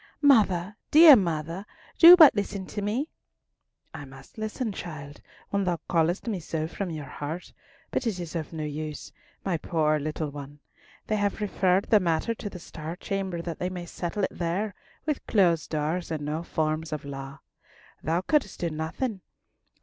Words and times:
"Mother, 0.23 0.75
dear 0.89 1.15
mother, 1.15 1.63
do 1.99 2.15
but 2.17 2.33
listen 2.33 2.65
to 2.65 2.81
me." 2.81 3.09
"I 3.93 4.03
must 4.03 4.39
listen, 4.39 4.71
child, 4.71 5.21
when 5.51 5.63
thou 5.63 5.77
callest 5.87 6.25
me 6.27 6.39
so 6.39 6.67
from 6.67 6.89
your 6.89 7.05
heart; 7.05 7.53
but 7.91 8.07
it 8.07 8.19
is 8.19 8.35
of 8.35 8.51
no 8.51 8.63
use, 8.63 9.11
my 9.45 9.57
poor 9.57 9.99
little 9.99 10.31
one. 10.31 10.59
They 11.05 11.17
have 11.17 11.39
referred 11.39 11.83
the 11.85 11.99
matter 11.99 12.33
to 12.33 12.49
the 12.49 12.57
Star 12.57 12.95
Chamber, 12.95 13.43
that 13.43 13.59
they 13.59 13.69
may 13.69 13.85
settle 13.85 14.23
it 14.23 14.31
there 14.35 14.73
with 15.05 15.23
closed 15.27 15.69
doors 15.69 16.09
and 16.09 16.25
no 16.25 16.41
forms 16.41 16.91
of 16.91 17.05
law. 17.05 17.37
Thou 18.01 18.21
couldst 18.21 18.59
do 18.59 18.71
nothing! 18.71 19.21